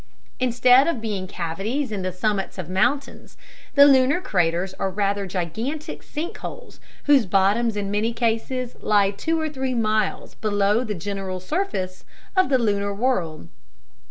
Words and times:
Instead 0.39 0.87
of 0.87 0.99
being 0.99 1.27
cavities 1.27 1.91
in 1.91 2.01
the 2.01 2.11
summits 2.11 2.57
of 2.57 2.67
mountains, 2.71 3.37
the 3.75 3.85
lunar 3.85 4.19
craters 4.19 4.73
are 4.79 4.89
rather 4.89 5.27
gigantic 5.27 6.01
sink 6.01 6.37
holes 6.39 6.79
whose 7.03 7.27
bottoms 7.27 7.77
in 7.77 7.91
many 7.91 8.11
cases 8.11 8.75
lie 8.79 9.11
two 9.11 9.39
or 9.39 9.47
three 9.47 9.75
miles 9.75 10.33
below 10.33 10.83
the 10.83 10.95
general 10.95 11.39
surface 11.39 12.03
of 12.35 12.49
the 12.49 12.57
lunar 12.57 12.91
world. 12.95 13.47